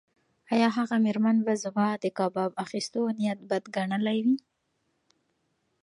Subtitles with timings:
[0.53, 4.33] ایا هغه مېرمن به زما د کباب اخیستو نیت بد ګڼلی وای؟